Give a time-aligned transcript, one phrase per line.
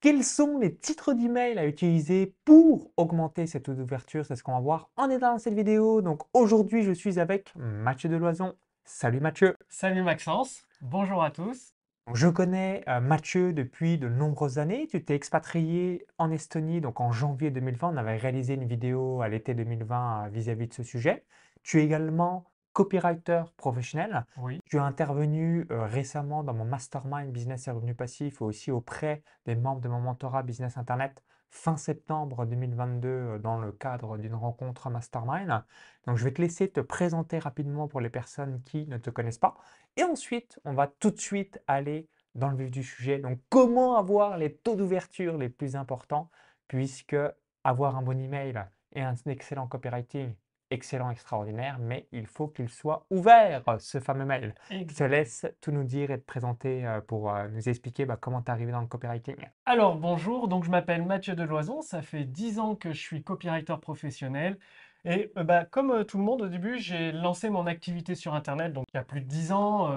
[0.00, 4.54] quels sont les titres d'email à utiliser pour augmenter cette taux d'ouverture C'est ce qu'on
[4.54, 6.00] va voir en état dans cette vidéo.
[6.00, 8.54] Donc aujourd'hui, je suis avec Mathieu Deloison.
[8.84, 9.56] Salut Mathieu.
[9.68, 10.62] Salut Maxence.
[10.80, 11.74] Bonjour à tous.
[12.14, 14.88] Je connais euh, Mathieu depuis de nombreuses années.
[14.90, 17.90] Tu t'es expatrié en Estonie, donc en janvier 2020.
[17.92, 21.24] On avait réalisé une vidéo à l'été 2020 euh, vis-à-vis de ce sujet.
[21.62, 24.24] Tu es également copywriter professionnel.
[24.38, 24.58] Oui.
[24.64, 29.54] Tu as intervenu euh, récemment dans mon mastermind business et revenus passifs aussi auprès des
[29.54, 34.88] membres de mon mentorat business internet fin septembre 2022 euh, dans le cadre d'une rencontre
[34.88, 35.62] mastermind.
[36.06, 39.36] Donc je vais te laisser te présenter rapidement pour les personnes qui ne te connaissent
[39.36, 39.58] pas.
[39.98, 43.18] Et ensuite, on va tout de suite aller dans le vif du sujet.
[43.18, 46.30] Donc comment avoir les taux d'ouverture les plus importants
[46.66, 47.16] puisque
[47.62, 50.32] avoir un bon email et un excellent copywriting
[50.70, 54.54] excellent, extraordinaire, mais il faut qu'il soit ouvert, ce fameux mail.
[54.70, 58.16] Je te laisse tout nous dire et te présenter euh, pour euh, nous expliquer bah,
[58.18, 59.36] comment tu es arrivé dans le copywriting.
[59.66, 63.74] Alors bonjour, donc je m'appelle Mathieu Deloison, ça fait 10 ans que je suis copywriter
[63.80, 64.58] professionnel.
[65.04, 68.72] Et euh, bah, comme tout le monde au début, j'ai lancé mon activité sur Internet,
[68.72, 69.90] donc il y a plus de 10 ans,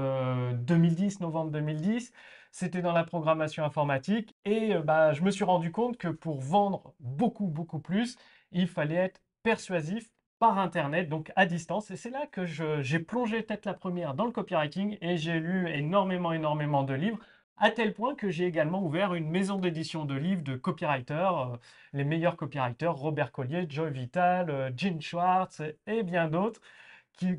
[0.54, 2.12] 2010, novembre 2010.
[2.52, 6.94] C'était dans la programmation informatique et bah, je me suis rendu compte que pour vendre
[7.00, 8.16] beaucoup, beaucoup plus,
[8.52, 10.14] il fallait être persuasif
[10.44, 11.90] par Internet, donc à distance.
[11.90, 15.70] Et c'est là que j'ai plongé tête la première dans le copywriting et j'ai lu
[15.70, 17.18] énormément, énormément de livres,
[17.56, 21.56] à tel point que j'ai également ouvert une maison d'édition de livres de copywriters, euh,
[21.94, 26.60] les meilleurs copywriters, Robert Collier, Joy Vital, euh, Gene Schwartz et bien d'autres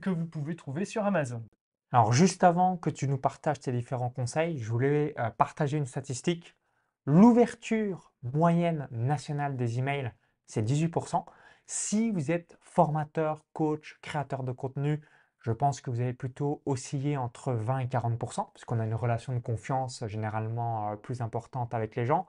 [0.01, 1.45] que vous pouvez trouver sur Amazon.
[1.93, 5.85] Alors juste avant que tu nous partages tes différents conseils, je voulais euh, partager une
[5.85, 6.57] statistique.
[7.05, 10.11] L'ouverture moyenne nationale des emails,
[10.47, 11.27] c'est 18%.
[11.67, 15.01] Si vous êtes formateur, coach, créateur de contenu,
[15.41, 19.35] je pense que vous allez plutôt osciller entre 20 et 40% puisqu'on a une relation
[19.35, 22.27] de confiance généralement euh, plus importante avec les gens.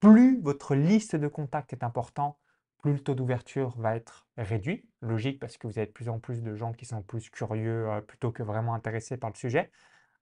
[0.00, 2.38] Plus votre liste de contacts est important,
[2.78, 4.88] plus le taux d'ouverture va être réduit.
[5.00, 7.88] Logique parce que vous avez de plus en plus de gens qui sont plus curieux
[7.88, 9.70] euh, plutôt que vraiment intéressés par le sujet.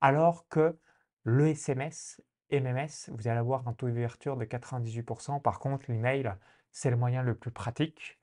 [0.00, 0.78] Alors que
[1.24, 5.40] le SMS, MMS, vous allez avoir un taux d'ouverture de 98%.
[5.40, 6.34] Par contre, l'email,
[6.72, 8.18] c'est le moyen le plus pratique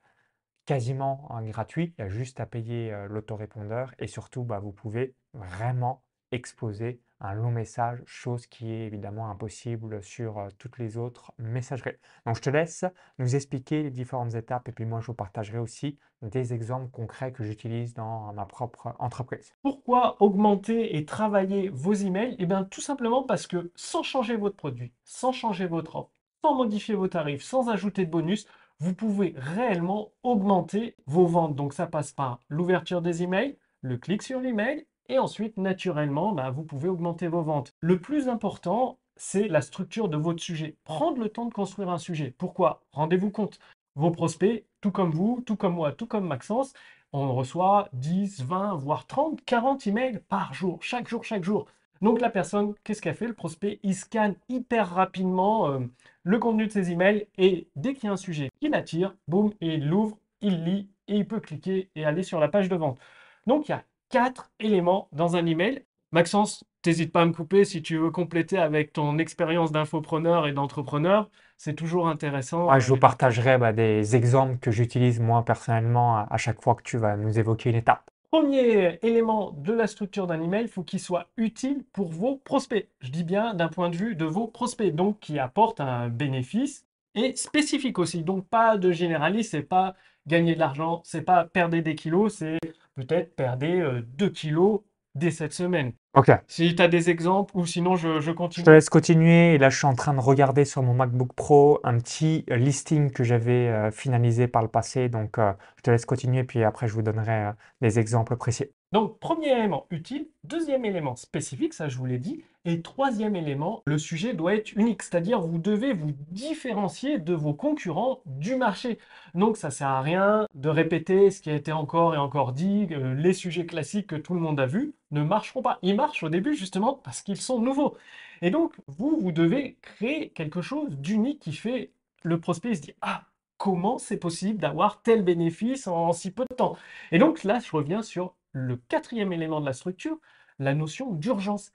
[0.66, 1.94] quasiment gratuit.
[1.98, 7.34] Il y a juste à payer l'autorépondeur et surtout, bah, vous pouvez vraiment exposer un
[7.34, 11.96] long message, chose qui est évidemment impossible sur toutes les autres messageries.
[12.26, 12.84] Donc, je te laisse
[13.18, 17.32] nous expliquer les différentes étapes et puis moi, je vous partagerai aussi des exemples concrets
[17.32, 19.54] que j'utilise dans ma propre entreprise.
[19.62, 22.36] Pourquoi augmenter et travailler vos emails?
[22.38, 26.10] Eh bien, tout simplement parce que sans changer votre produit, sans changer votre offre,
[26.44, 28.46] sans modifier vos tarifs, sans ajouter de bonus,
[28.82, 31.54] vous pouvez réellement augmenter vos ventes.
[31.54, 36.50] Donc ça passe par l'ouverture des emails, le clic sur l'email et ensuite naturellement bah,
[36.50, 37.76] vous pouvez augmenter vos ventes.
[37.78, 40.78] Le plus important c'est la structure de votre sujet.
[40.82, 42.34] Prendre le temps de construire un sujet.
[42.36, 42.82] Pourquoi?
[42.90, 43.60] Rendez-vous compte,
[43.94, 46.72] vos prospects, tout comme vous, tout comme moi, tout comme Maxence,
[47.12, 51.68] on reçoit 10, 20, voire 30, 40 emails par jour, chaque jour, chaque jour.
[52.02, 53.28] Donc la personne, qu'est-ce qu'elle fait?
[53.28, 55.78] Le prospect, il scanne hyper rapidement euh,
[56.24, 59.52] le contenu de ses emails et dès qu'il y a un sujet qui l'attire, boum,
[59.60, 62.98] il l'ouvre, il lit et il peut cliquer et aller sur la page de vente.
[63.46, 65.84] Donc il y a quatre éléments dans un email.
[66.10, 70.52] Maxence, n'hésite pas à me couper si tu veux compléter avec ton expérience d'infopreneur et
[70.52, 71.30] d'entrepreneur.
[71.56, 72.76] C'est toujours intéressant.
[72.80, 76.98] je vous partagerai bah, des exemples que j'utilise moi personnellement à chaque fois que tu
[76.98, 78.11] vas nous évoquer une étape.
[78.32, 82.88] Premier élément de la structure d'un email, il faut qu'il soit utile pour vos prospects.
[83.00, 86.86] Je dis bien d'un point de vue de vos prospects, donc qui apporte un bénéfice
[87.14, 88.22] et spécifique aussi.
[88.22, 92.58] Donc pas de généraliste, c'est pas gagner de l'argent, c'est pas perdre des kilos, c'est
[92.94, 94.80] peut-être perdre 2 euh, kilos
[95.14, 95.92] dès cette semaine.
[96.14, 96.30] Ok.
[96.46, 98.62] Si tu as des exemples ou sinon je, continue.
[98.62, 99.54] Je te laisse continuer.
[99.54, 102.56] Et là, je suis en train de regarder sur mon MacBook Pro un petit euh,
[102.56, 105.08] listing que j'avais euh, finalisé par le passé.
[105.08, 106.44] Donc, euh, je te laisse continuer.
[106.44, 108.66] Puis après, je vous donnerai des exemples précis.
[108.92, 110.28] Donc, premier élément utile.
[110.44, 112.44] Deuxième élément spécifique, ça je vous l'ai dit.
[112.64, 117.54] Et troisième élément, le sujet doit être unique, c'est-à-dire vous devez vous différencier de vos
[117.54, 118.98] concurrents du marché.
[119.34, 122.86] Donc ça sert à rien de répéter ce qui a été encore et encore dit,
[123.16, 125.80] les sujets classiques que tout le monde a vus ne marcheront pas.
[125.82, 127.96] Ils marchent au début justement parce qu'ils sont nouveaux.
[128.42, 131.90] Et donc vous, vous devez créer quelque chose d'unique qui fait
[132.22, 133.24] le prospect se dit ah
[133.56, 136.76] comment c'est possible d'avoir tel bénéfice en si peu de temps?
[137.10, 140.18] Et donc là, je reviens sur le quatrième élément de la structure,
[140.58, 141.72] la notion d'urgence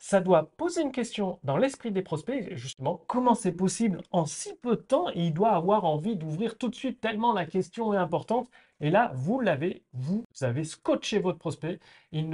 [0.00, 4.54] ça doit poser une question dans l'esprit des prospects, justement, comment c'est possible en si
[4.54, 7.98] peu de temps il doit avoir envie d'ouvrir tout de suite tellement la question est
[7.98, 8.50] importante.
[8.80, 11.80] Et là, vous l'avez, vous avez scotché votre prospect.
[12.12, 12.30] Il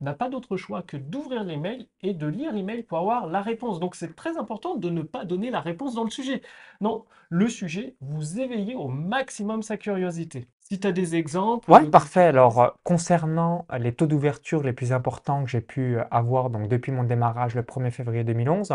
[0.00, 3.80] n'a pas d'autre choix que d'ouvrir l'email et de lire l'email pour avoir la réponse.
[3.80, 6.42] Donc c'est très important de ne pas donner la réponse dans le sujet.
[6.82, 10.48] Non, le sujet, vous éveillez au maximum sa curiosité.
[10.68, 11.70] Si tu as des exemples.
[11.70, 12.24] Ouais, parfait.
[12.24, 16.90] Alors, euh, concernant les taux d'ouverture les plus importants que j'ai pu avoir donc depuis
[16.90, 18.74] mon démarrage le 1er février 2011,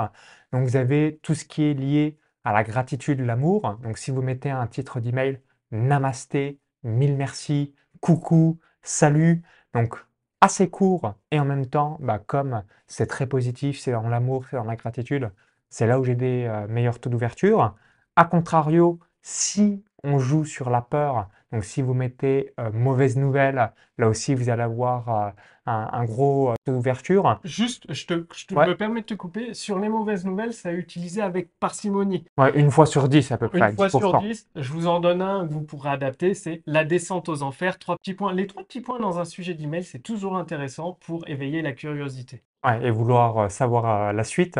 [0.54, 3.78] donc vous avez tout ce qui est lié à la gratitude, l'amour.
[3.84, 5.42] Donc, si vous mettez un titre d'email,
[5.72, 9.44] Namasté, mille merci, coucou, salut.
[9.74, 9.96] Donc,
[10.40, 14.56] assez court et en même temps, bah, comme c'est très positif, c'est dans l'amour, c'est
[14.56, 15.30] dans la gratitude,
[15.70, 17.76] c'est là où j'ai des euh, meilleurs taux d'ouverture.
[18.16, 23.72] A contrario, si on joue sur la peur, donc si vous mettez euh, mauvaise nouvelle,
[23.98, 25.30] là aussi vous allez avoir euh,
[25.66, 27.40] un, gros euh, taux d'ouverture.
[27.44, 31.22] Juste, je, te, me permets de te couper, sur les mauvaises nouvelles, ça a utilisé
[31.22, 32.26] avec parcimonie.
[32.38, 33.72] Ouais, une fois sur dix à peu près.
[33.72, 36.86] Une fois sur dix, je vous en donne un que vous pourrez adapter, c'est la
[36.86, 38.34] descente aux enfers, trois petits points.
[38.34, 42.44] Les trois petits points dans un sujet d'email, c'est toujours intéressant pour éveiller la curiosité.
[42.66, 44.60] Ouais, et vouloir savoir la suite.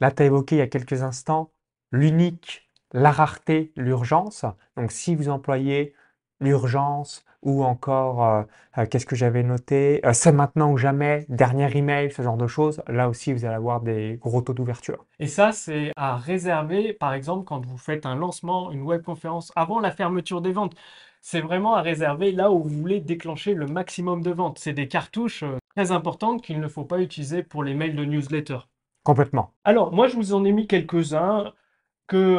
[0.00, 1.50] Là, tu as évoqué il y a quelques instants
[1.92, 4.44] l'unique la rareté, l'urgence.
[4.76, 5.94] Donc si vous employez
[6.40, 8.42] l'urgence ou encore, euh,
[8.78, 10.00] euh, qu'est-ce que j'avais noté?
[10.06, 12.82] Euh, c'est maintenant ou jamais, dernier email, ce genre de choses.
[12.86, 15.04] Là aussi, vous allez avoir des gros taux d'ouverture.
[15.18, 19.80] Et ça, c'est à réserver, par exemple, quand vous faites un lancement, une webconférence avant
[19.80, 20.76] la fermeture des ventes.
[21.20, 24.58] C'est vraiment à réserver là où vous voulez déclencher le maximum de ventes.
[24.58, 25.44] C'est des cartouches
[25.74, 28.58] très importantes qu'il ne faut pas utiliser pour les mails de newsletter.
[29.04, 29.52] Complètement.
[29.64, 31.52] Alors, moi, je vous en ai mis quelques-uns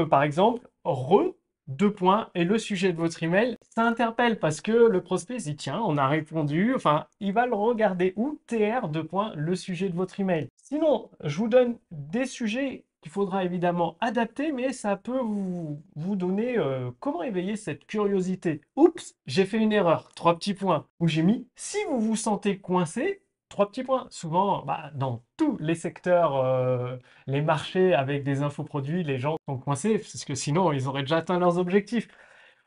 [0.05, 1.33] par exemple, re,
[1.67, 3.93] deux points, et le sujet de votre email, ça
[4.39, 8.39] parce que le prospect dit tiens, on a répondu, enfin, il va le regarder ou
[8.47, 10.49] TR, deux points, le sujet de votre email.
[10.57, 16.15] Sinon, je vous donne des sujets qu'il faudra évidemment adapter, mais ça peut vous, vous
[16.15, 18.61] donner euh, comment éveiller cette curiosité.
[18.77, 22.59] Oups, j'ai fait une erreur, trois petits points, où j'ai mis si vous vous sentez
[22.59, 23.21] coincé,
[23.53, 24.07] Trois petits points.
[24.09, 26.97] Souvent, bah, dans tous les secteurs, euh,
[27.27, 31.17] les marchés avec des infoproduits, les gens sont coincés parce que sinon, ils auraient déjà
[31.17, 32.07] atteint leurs objectifs.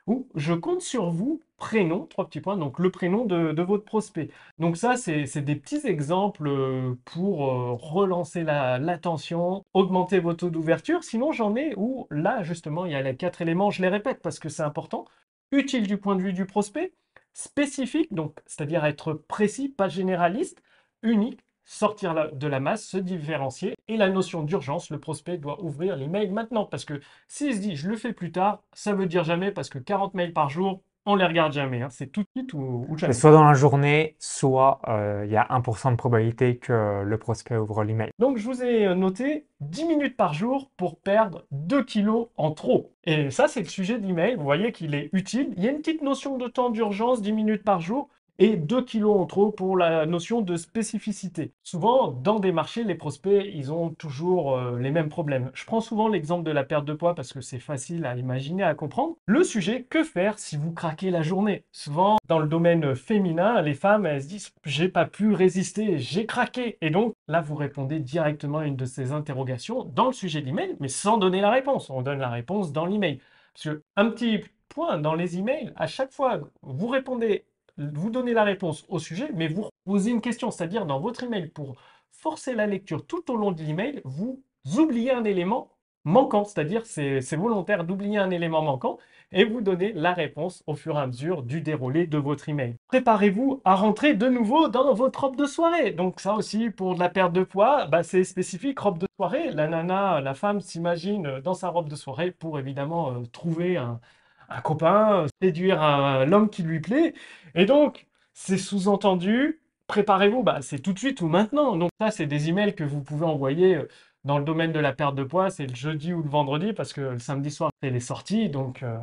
[0.06, 4.30] Ou je compte sur vous, prénom, trois petits points, donc le prénom de, votre prospect.
[4.60, 11.02] Donc ça, c'est des petits exemples euh, pour euh, relancer l'attention, augmenter vos taux d'ouverture.
[11.02, 14.20] Sinon, j'en ai où là, justement, il y a les quatre éléments, je les répète
[14.22, 15.04] parce que c'est important.
[15.50, 16.92] Utile du point de vue du prospect,
[17.32, 20.62] spécifique, donc c'est-à-dire être précis, pas généraliste,
[21.02, 23.74] unique, sortir de la masse, se différencier.
[23.88, 26.64] Et la notion d'urgence, le prospect doit ouvrir l'email maintenant.
[26.64, 29.68] Parce que s'il se dit je le fais plus tard, ça veut dire jamais parce
[29.68, 31.82] que 40 mails par jour, on les regarde jamais.
[31.82, 31.88] Hein.
[31.90, 33.12] C'est tout de suite ou, jamais.
[33.12, 37.56] Soit dans la journée, soit euh, il y a 1% de probabilité que le prospect
[37.56, 38.10] ouvre l'email.
[38.18, 42.92] Donc je vous ai noté 10 minutes par jour pour perdre 2 kilos en trop.
[43.04, 44.34] Et ça, c'est le sujet de l'email.
[44.34, 45.54] Vous voyez qu'il est utile.
[45.56, 48.82] Il y a une petite notion de temps d'urgence, 10 minutes par jour et 2
[48.82, 51.52] kilos en trop pour la notion de spécificité.
[51.62, 55.50] Souvent, dans des marchés, les prospects, ils ont toujours euh, les mêmes problèmes.
[55.54, 58.62] Je prends souvent l'exemple de la perte de poids parce que c'est facile à imaginer,
[58.62, 59.16] à comprendre.
[59.26, 61.64] Le sujet, que faire si vous craquez la journée?
[61.72, 66.26] Souvent, dans le domaine féminin, les femmes, elles se disent j'ai pas pu résister, j'ai
[66.26, 66.78] craqué.
[66.80, 70.46] Et donc, là, vous répondez directement à une de ces interrogations dans le sujet de
[70.46, 71.90] l'email, mais sans donner la réponse.
[71.90, 73.20] On donne la réponse dans l'email.
[73.54, 77.44] Parce que, un petit point dans les emails, à chaque fois, vous répondez
[77.78, 81.48] vous donnez la réponse au sujet, mais vous posez une question, c'est-à-dire dans votre email,
[81.48, 81.76] pour
[82.10, 84.42] forcer la lecture tout au long de l'email, vous
[84.78, 88.98] oubliez un élément manquant, c'est-à-dire c'est volontaire d'oublier un élément manquant
[89.32, 92.76] et vous donnez la réponse au fur et à mesure du déroulé de votre email.
[92.86, 95.90] Préparez-vous à rentrer de nouveau dans votre robe de soirée.
[95.90, 99.50] Donc ça aussi, pour de la perte de poids, bah, c'est spécifique, robe de soirée.
[99.50, 104.00] La nana, la femme s'imagine dans sa robe de soirée pour évidemment euh, trouver un,
[104.48, 107.14] un copain, séduire l'homme qui lui plaît.
[107.54, 111.76] Et donc, c'est sous-entendu, préparez-vous, bah, c'est tout de suite ou maintenant.
[111.76, 113.88] Donc ça, c'est des emails que vous pouvez envoyer euh,
[114.24, 116.92] dans le domaine de la perte de poids, c'est le jeudi ou le vendredi, parce
[116.92, 118.98] que le samedi soir, c'est les sorties, donc euh,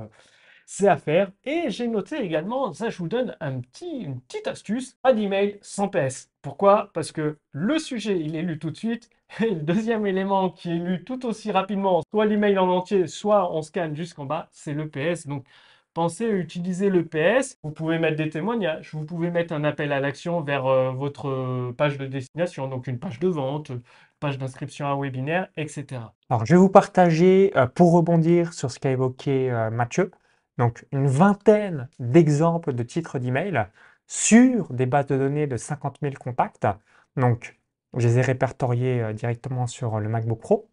[0.66, 1.32] c'est à faire.
[1.46, 5.60] Et j'ai noté également, ça je vous donne un petit, une petite astuce, pas d'email
[5.62, 6.30] sans PS.
[6.42, 6.90] Pourquoi?
[6.94, 9.10] Parce que le sujet, il est lu tout de suite,
[9.42, 13.54] et le deuxième élément qui est lu tout aussi rapidement, soit l'email en entier, soit
[13.54, 15.28] on scanne jusqu'en bas, c'est le PS.
[15.28, 15.46] Donc,
[15.94, 17.58] pensez à utiliser le PS.
[17.64, 21.30] Vous pouvez mettre des témoignages, vous pouvez mettre un appel à l'action vers euh, votre
[21.30, 23.72] euh, page de destination, donc une page de vente,
[24.20, 26.02] page d'inscription à un webinaire, etc.
[26.30, 30.12] Alors, je vais vous partager, euh, pour rebondir sur ce qu'a évoqué Mathieu,
[30.58, 33.68] donc une vingtaine d'exemples de titres d'email
[34.08, 36.68] sur des bases de données de 50 000 contacts.
[37.16, 37.60] Donc,
[37.96, 40.70] je les ai répertoriés euh, directement sur euh, le MacBook Pro.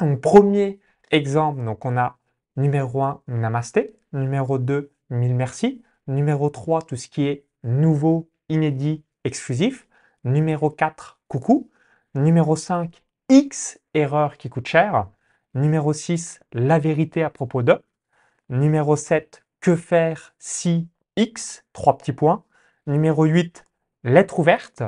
[0.00, 2.18] Donc, premier exemple, donc on a
[2.56, 3.96] numéro 1, Namasté.
[4.12, 5.82] Numéro 2, mille merci.
[6.06, 9.86] Numéro 3, tout ce qui est nouveau, inédit, exclusif.
[10.24, 11.70] Numéro 4, coucou.
[12.14, 15.08] Numéro 5, X, erreur qui coûte cher.
[15.54, 17.82] Numéro 6, la vérité à propos de.
[18.48, 22.44] Numéro 7, que faire si X, trois petits points.
[22.86, 23.64] Numéro 8,
[24.04, 24.84] lettre ouverte.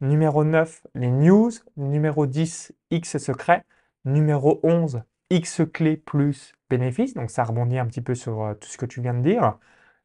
[0.00, 1.50] Numéro 9, les news.
[1.76, 3.64] Numéro 10, X secret.
[4.06, 7.12] Numéro 11, X clé plus bénéfice.
[7.12, 9.58] Donc ça rebondit un petit peu sur euh, tout ce que tu viens de dire.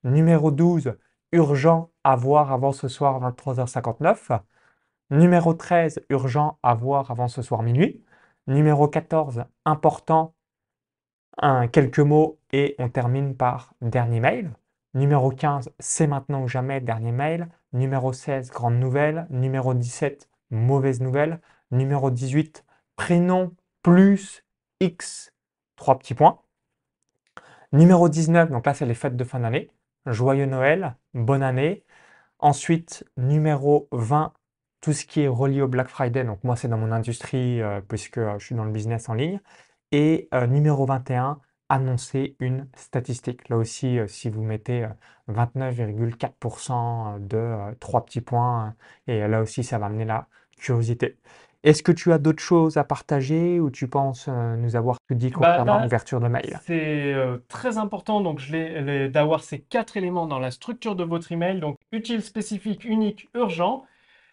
[0.03, 0.97] Numéro 12,
[1.31, 4.41] urgent à voir avant ce soir 23h59.
[5.11, 8.03] Numéro 13, urgent à voir avant ce soir minuit.
[8.47, 10.35] Numéro 14, important,
[11.71, 14.51] quelques mots et on termine par dernier mail.
[14.93, 17.49] Numéro 15, c'est maintenant ou jamais, dernier mail.
[17.73, 19.27] Numéro 16, grande nouvelle.
[19.29, 21.39] Numéro 17, mauvaise nouvelle.
[21.71, 24.43] Numéro 18, prénom plus
[24.79, 25.33] X,
[25.75, 26.41] trois petits points.
[27.73, 29.69] Numéro 19, donc là c'est les fêtes de fin d'année.
[30.05, 31.83] Joyeux Noël, bonne année.
[32.39, 34.33] Ensuite, numéro 20,
[34.81, 36.23] tout ce qui est relié au Black Friday.
[36.23, 39.13] Donc moi c'est dans mon industrie euh, puisque euh, je suis dans le business en
[39.15, 39.41] ligne.
[39.91, 41.39] Et euh, numéro 21,
[41.69, 43.49] annoncer une statistique.
[43.49, 44.87] Là aussi, si vous mettez
[45.27, 48.75] 29,4% de trois petits points,
[49.07, 51.17] et là aussi ça va amener la curiosité.
[51.63, 55.15] Est-ce que tu as d'autres choses à partager ou tu penses euh, nous avoir tout
[55.15, 56.61] dit Bah, concernant l'ouverture de mail?
[56.65, 58.41] c'est euh, très important donc
[59.11, 63.85] d'avoir ces quatre éléments dans la structure de votre email, donc utile, spécifique, unique, urgent.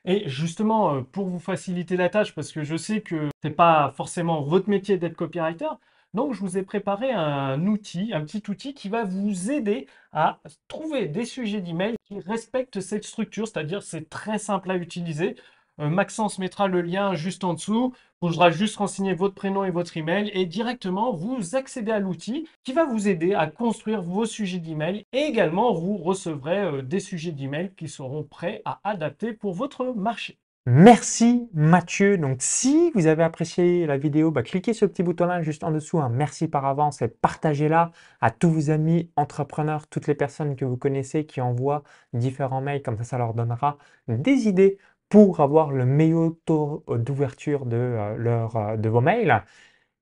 [0.04, 3.92] Et justement, euh, pour vous faciliter la tâche, parce que je sais que c'est pas
[3.96, 5.68] forcément votre métier d'être copywriter,
[6.14, 10.38] donc je vous ai préparé un outil, un petit outil qui va vous aider à
[10.68, 15.36] trouver des sujets d'email qui respectent cette structure, c'est-à-dire c'est très simple à utiliser.
[15.80, 17.94] Euh, Maxence mettra le lien juste en dessous.
[18.22, 22.48] Il faudra juste renseigner votre prénom et votre email et directement vous accédez à l'outil
[22.62, 27.00] qui va vous aider à construire vos sujets d'email et également vous recevrez euh, des
[27.00, 30.38] sujets d'email qui seront prêts à adapter pour votre marché.
[30.66, 32.16] Merci Mathieu.
[32.16, 35.98] Donc si vous avez apprécié la vidéo, bah, cliquez sur petit bouton-là juste en dessous.
[36.00, 37.90] un merci par avance et partagez-la
[38.22, 41.82] à tous vos amis entrepreneurs, toutes les personnes que vous connaissez qui envoient
[42.14, 42.82] différents mails.
[42.82, 43.76] Comme ça, ça leur donnera
[44.08, 44.78] des idées
[45.10, 49.44] pour avoir le meilleur taux d'ouverture de, euh, euh, de vos mails.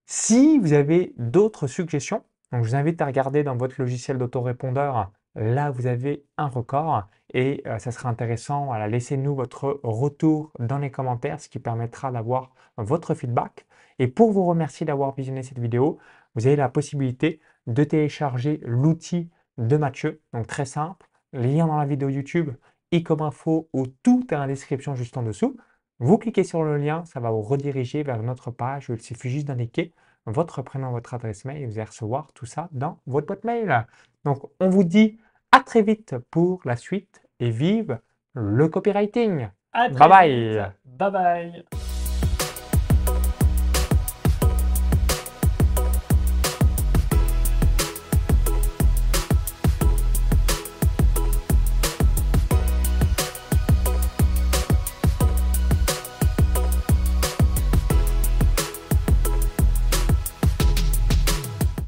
[0.07, 5.11] Si vous avez d'autres suggestions, donc je vous invite à regarder dans votre logiciel d'autorépondeur.
[5.35, 8.67] Là, vous avez un record et euh, ça sera intéressant.
[8.67, 13.67] Voilà, Laissez-nous votre retour dans les commentaires, ce qui permettra d'avoir votre feedback.
[13.99, 15.99] Et pour vous remercier d'avoir visionné cette vidéo,
[16.35, 20.21] vous avez la possibilité de télécharger l'outil de Mathieu.
[20.33, 22.51] Donc très simple, lien dans la vidéo YouTube
[22.91, 25.57] et comme info où tout est en description juste en dessous.
[25.99, 29.31] Vous cliquez sur le lien, ça va vous rediriger vers notre page où il suffit
[29.31, 29.93] juste d'indiquer
[30.27, 33.87] votre prénom, votre adresse mail et vous allez recevoir tout ça dans votre boîte mail.
[34.25, 35.19] Donc on vous dit
[35.51, 37.99] à très vite pour la suite et vive
[38.35, 39.49] le copywriting.
[39.73, 40.73] À très Bye bye.
[40.85, 41.65] Bye bye.